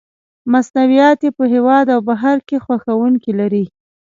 [0.51, 3.65] مصنوعات یې په هېواد او بهر کې خوښوونکي لري.